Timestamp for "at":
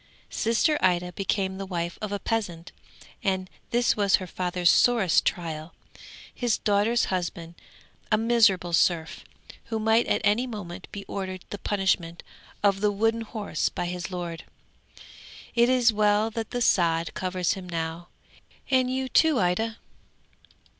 10.07-10.21